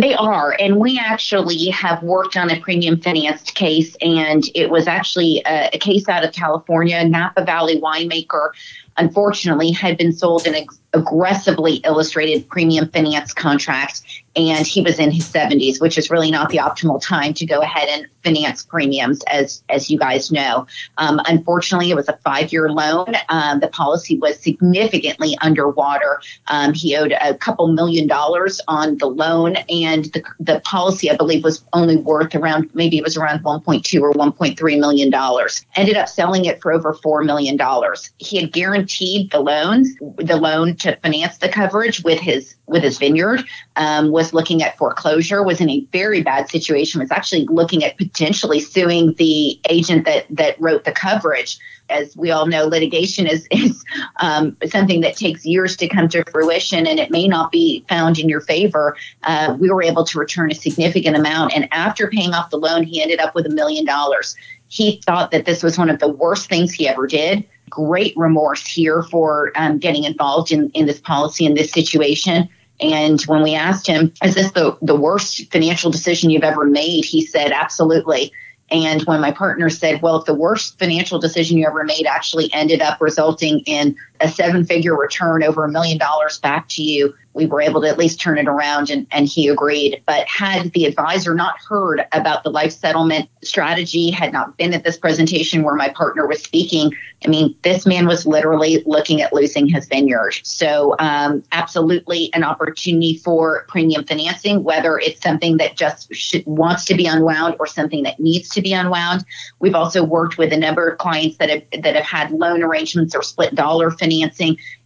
[0.00, 0.56] They are.
[0.58, 5.70] And we actually have worked on a premium financed case, and it was actually a,
[5.72, 8.50] a case out of California, Napa Valley winemaker
[8.98, 14.02] unfortunately had been sold in ex- aggressively illustrated premium finance contract
[14.36, 17.60] and he was in his 70s which is really not the optimal time to go
[17.60, 20.66] ahead and finance premiums as as you guys know.
[20.98, 23.14] Um, unfortunately it was a five year loan.
[23.28, 26.20] Um, the policy was significantly underwater.
[26.48, 31.16] Um, he owed a couple million dollars on the loan and the, the policy i
[31.16, 35.64] believe was only worth around maybe it was around 1.2 or 1.3 million dollars.
[35.76, 38.10] Ended up selling it for over four million dollars.
[38.18, 42.98] He had guaranteed the loans the loan to finance the coverage with his with his
[42.98, 43.44] vineyard
[43.76, 47.96] um, was looking at foreclosure was in a very bad situation was actually looking at
[47.96, 51.58] potentially suing the agent that that wrote the coverage
[51.88, 53.84] as we all know, litigation is, is
[54.16, 58.18] um, something that takes years to come to fruition and it may not be found
[58.18, 58.96] in your favor.
[59.22, 61.54] Uh, we were able to return a significant amount.
[61.54, 64.36] And after paying off the loan, he ended up with a million dollars.
[64.68, 67.44] He thought that this was one of the worst things he ever did.
[67.70, 72.48] Great remorse here for um, getting involved in, in this policy in this situation.
[72.80, 77.04] And when we asked him, is this the, the worst financial decision you've ever made?
[77.04, 78.32] He said, absolutely.
[78.70, 82.52] And when my partner said, well, if the worst financial decision you ever made actually
[82.52, 87.14] ended up resulting in a seven figure return over a million dollars back to you,
[87.36, 90.02] we were able to at least turn it around and, and he agreed.
[90.06, 94.84] But had the advisor not heard about the life settlement strategy, had not been at
[94.84, 96.92] this presentation where my partner was speaking,
[97.24, 100.34] I mean, this man was literally looking at losing his vineyard.
[100.44, 106.84] So, um, absolutely an opportunity for premium financing, whether it's something that just should, wants
[106.86, 109.24] to be unwound or something that needs to be unwound.
[109.58, 113.14] We've also worked with a number of clients that have that have had loan arrangements
[113.14, 114.05] or split dollar financing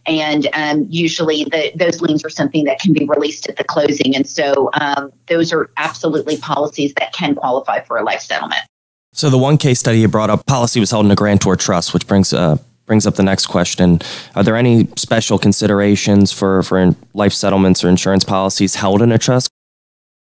[0.05, 4.15] and um, usually the, those liens are something that can be released at the closing.
[4.15, 8.61] And so um, those are absolutely policies that can qualify for a life settlement.
[9.13, 11.93] So the one case study you brought up, policy was held in a grantor trust,
[11.93, 13.99] which brings uh, brings up the next question:
[14.35, 19.17] Are there any special considerations for for life settlements or insurance policies held in a
[19.17, 19.49] trust?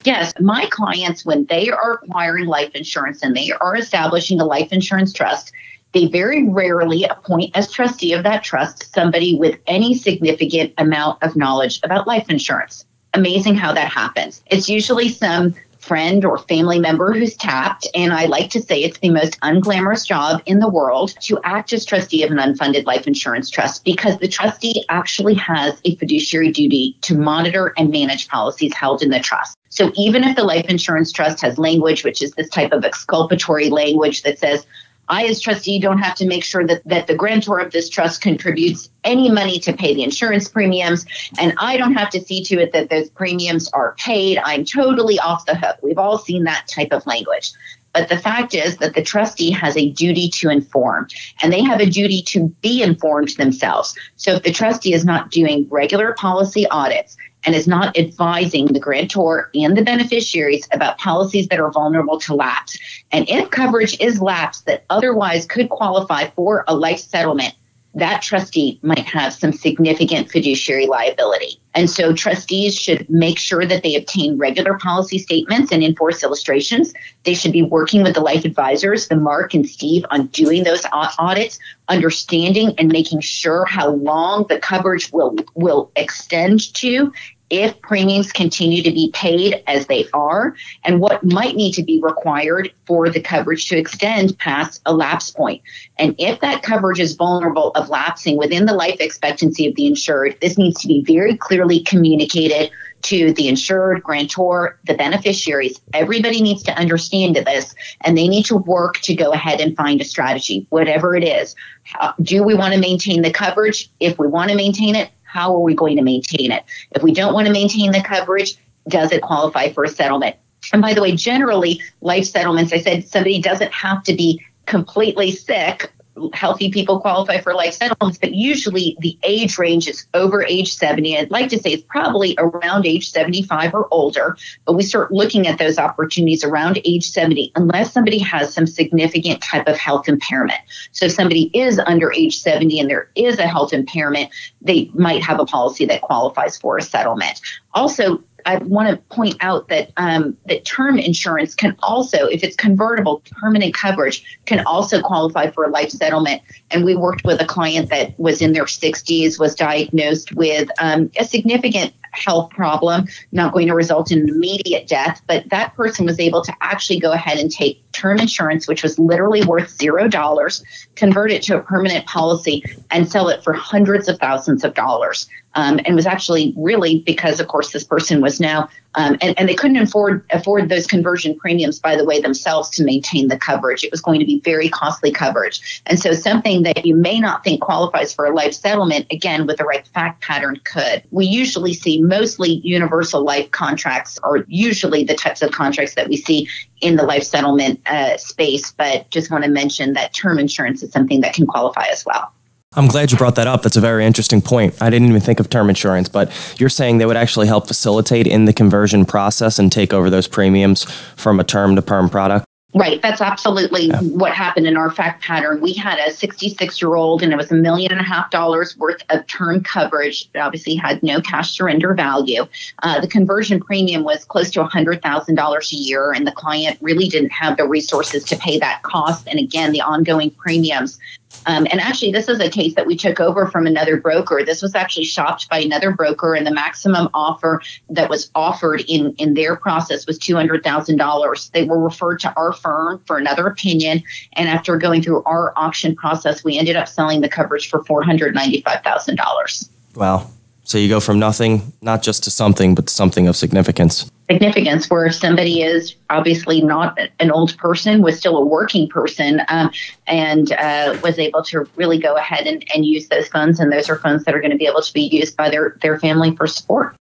[0.04, 4.72] Yes, my clients, when they are acquiring life insurance and they are establishing a life
[4.72, 5.52] insurance trust,
[5.92, 11.36] they very rarely appoint as trustee of that trust somebody with any significant amount of
[11.36, 12.84] knowledge about life insurance.
[13.14, 14.42] Amazing how that happens.
[14.46, 18.98] It's usually some friend or family member who's tapped, and I like to say it's
[18.98, 23.06] the most unglamorous job in the world to act as trustee of an unfunded life
[23.06, 28.74] insurance trust because the trustee actually has a fiduciary duty to monitor and manage policies
[28.74, 29.56] held in the trust.
[29.70, 33.70] So even if the life insurance trust has language, which is this type of exculpatory
[33.70, 34.66] language that says,
[35.08, 38.20] I, as trustee, don't have to make sure that, that the grantor of this trust
[38.20, 41.06] contributes any money to pay the insurance premiums,
[41.38, 44.38] and I don't have to see to it that those premiums are paid.
[44.44, 45.78] I'm totally off the hook.
[45.82, 47.52] We've all seen that type of language.
[47.94, 51.08] But the fact is that the trustee has a duty to inform,
[51.42, 53.96] and they have a duty to be informed themselves.
[54.16, 58.80] So if the trustee is not doing regular policy audits, and is not advising the
[58.80, 62.78] grantor and the beneficiaries about policies that are vulnerable to lapse.
[63.12, 67.54] And if coverage is lapsed that otherwise could qualify for a life settlement,
[67.94, 71.60] that trustee might have some significant fiduciary liability.
[71.74, 76.92] And so trustees should make sure that they obtain regular policy statements and in-force illustrations.
[77.24, 80.84] They should be working with the life advisors, the Mark and Steve, on doing those
[80.92, 81.58] audits,
[81.88, 87.12] understanding and making sure how long the coverage will, will extend to
[87.50, 92.00] if premiums continue to be paid as they are and what might need to be
[92.02, 95.62] required for the coverage to extend past a lapse point.
[95.98, 100.36] And if that coverage is vulnerable of lapsing within the life expectancy of the insured,
[100.40, 102.70] this needs to be very clearly communicated
[103.02, 105.80] to the insured, grantor, the beneficiaries.
[105.94, 110.00] Everybody needs to understand this and they need to work to go ahead and find
[110.00, 111.54] a strategy, whatever it is.
[111.98, 113.90] Uh, do we want to maintain the coverage?
[114.00, 116.64] If we want to maintain it, how are we going to maintain it?
[116.92, 118.56] If we don't want to maintain the coverage,
[118.88, 120.36] does it qualify for a settlement?
[120.72, 125.30] And by the way, generally, life settlements, I said somebody doesn't have to be completely
[125.30, 125.92] sick
[126.32, 131.16] healthy people qualify for life settlements, but usually the age range is over age 70.
[131.18, 135.46] I'd like to say it's probably around age 75 or older, but we start looking
[135.46, 140.60] at those opportunities around age 70 unless somebody has some significant type of health impairment.
[140.92, 145.22] So if somebody is under age 70 and there is a health impairment, they might
[145.22, 147.40] have a policy that qualifies for a settlement.
[147.74, 152.56] Also, I want to point out that um, that term insurance can also, if it's
[152.56, 156.40] convertible, permanent coverage can also qualify for a life settlement.
[156.70, 161.10] And we worked with a client that was in their 60s, was diagnosed with um,
[161.18, 166.18] a significant health problem, not going to result in immediate death, but that person was
[166.18, 170.62] able to actually go ahead and take term insurance, which was literally worth zero dollars,
[170.94, 175.28] convert it to a permanent policy, and sell it for hundreds of thousands of dollars.
[175.54, 179.48] Um, and was actually really because, of course, this person was now um, and, and
[179.48, 183.84] they couldn't afford afford those conversion premiums, by the way, themselves to maintain the coverage.
[183.84, 185.82] It was going to be very costly coverage.
[185.86, 189.58] And so something that you may not think qualifies for a life settlement, again, with
[189.58, 191.04] the right fact pattern could.
[191.10, 196.16] We usually see mostly universal life contracts are usually the types of contracts that we
[196.16, 196.48] see
[196.80, 200.90] in the life settlement uh, space, but just want to mention that term insurance is
[200.90, 202.32] something that can qualify as well.
[202.74, 203.62] I'm glad you brought that up.
[203.62, 204.80] That's a very interesting point.
[204.80, 208.26] I didn't even think of term insurance, but you're saying they would actually help facilitate
[208.26, 210.84] in the conversion process and take over those premiums
[211.16, 212.47] from a term to perm product?
[212.74, 213.00] Right.
[213.00, 214.00] That's absolutely yeah.
[214.02, 215.62] what happened in our fact pattern.
[215.62, 218.76] We had a 66 year old and it was a million and a half dollars
[218.76, 220.28] worth of term coverage.
[220.34, 222.46] It obviously had no cash surrender value.
[222.82, 227.32] Uh, the conversion premium was close to $100,000 a year, and the client really didn't
[227.32, 229.26] have the resources to pay that cost.
[229.26, 230.98] And again, the ongoing premiums
[231.46, 234.42] um, and actually, this is a case that we took over from another broker.
[234.44, 239.14] This was actually shopped by another broker, and the maximum offer that was offered in,
[239.14, 241.50] in their process was $200,000.
[241.52, 244.02] They were referred to our firm for another opinion.
[244.34, 249.68] And after going through our auction process, we ended up selling the coverage for $495,000.
[249.94, 250.30] Wow.
[250.64, 254.10] So you go from nothing, not just to something, but something of significance.
[254.30, 259.70] Significance, where somebody is obviously not an old person, was still a working person, um,
[260.06, 263.58] and uh, was able to really go ahead and, and use those funds.
[263.58, 265.78] And those are funds that are going to be able to be used by their,
[265.80, 266.94] their family for support.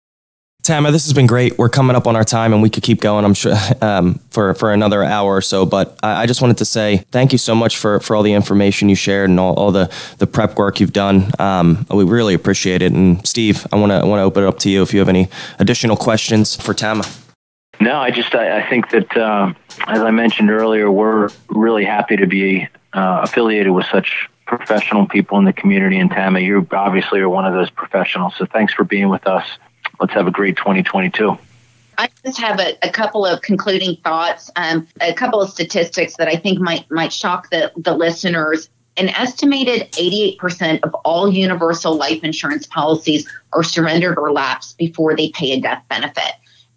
[0.65, 1.59] Tama, this has been great.
[1.59, 3.27] We're coming up on our time, and we could keep going.
[3.27, 5.67] I'm sure um, for for another hour or so.
[5.67, 8.33] But I, I, just wanted to say thank you so much for for all the
[8.33, 11.31] information you shared and all, all the the prep work you've done.
[11.39, 12.93] Um, we really appreciate it.
[12.93, 15.11] And Steve, I want to want to open it up to you if you have
[15.11, 17.05] any additional questions for Tama.
[17.79, 19.53] No, I just I, I think that uh,
[19.87, 25.37] as I mentioned earlier, we're really happy to be uh, affiliated with such professional people
[25.37, 25.99] in the community.
[25.99, 28.35] And Tama, you obviously are one of those professionals.
[28.39, 29.47] So thanks for being with us
[30.01, 31.37] let's have a great 2022.
[31.97, 36.29] I just have a, a couple of concluding thoughts, um, a couple of statistics that
[36.29, 38.69] I think might might shock the, the listeners.
[38.97, 45.31] An estimated 88% of all universal life insurance policies are surrendered or lapsed before they
[45.31, 46.33] pay a death benefit.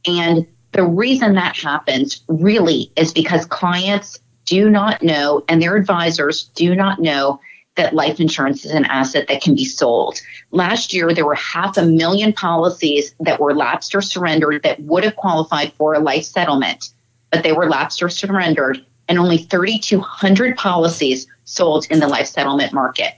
[0.08, 6.46] And the reason that happens really is because clients do not know and their advisors
[6.56, 7.40] do not know
[7.78, 10.20] that life insurance is an asset that can be sold.
[10.52, 15.04] Last year, there were half a million policies that were lapsed or surrendered that would
[15.04, 16.90] have qualified for a life settlement,
[17.32, 22.74] but they were lapsed or surrendered, and only 3,200 policies sold in the life settlement
[22.74, 23.14] market.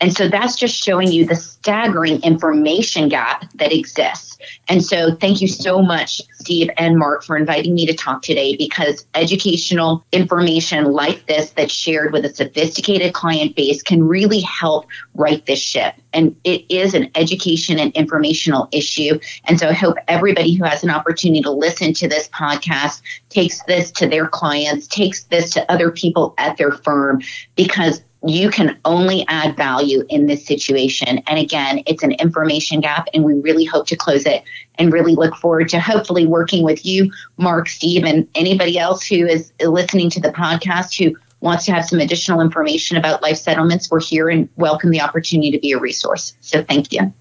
[0.00, 4.38] And so that's just showing you the staggering information gap that exists.
[4.68, 8.56] And so thank you so much, Steve and Mark, for inviting me to talk today
[8.56, 14.86] because educational information like this that's shared with a sophisticated client base can really help
[15.14, 15.94] right this ship.
[16.14, 19.18] And it is an education and informational issue.
[19.44, 23.62] And so I hope everybody who has an opportunity to listen to this podcast takes
[23.64, 27.20] this to their clients, takes this to other people at their firm,
[27.56, 31.18] because you can only add value in this situation.
[31.26, 34.42] And again, it's an information gap, and we really hope to close it
[34.76, 39.26] and really look forward to hopefully working with you, Mark, Steve, and anybody else who
[39.26, 43.90] is listening to the podcast who wants to have some additional information about life settlements.
[43.90, 46.36] We're here and welcome the opportunity to be a resource.
[46.40, 47.12] So thank you.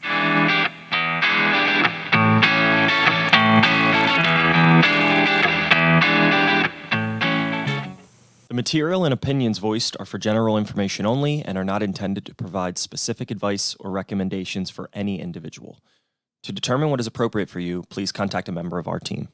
[8.49, 12.33] The material and opinions voiced are for general information only and are not intended to
[12.33, 15.79] provide specific advice or recommendations for any individual.
[16.41, 19.27] To determine what is appropriate for you, please contact a member of our team.